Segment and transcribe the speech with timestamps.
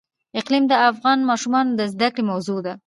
[0.39, 2.73] اقلیم د افغان ماشومانو د زده کړې موضوع ده.